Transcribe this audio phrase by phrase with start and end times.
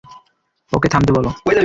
[0.73, 1.29] ওকে থামতে বলো!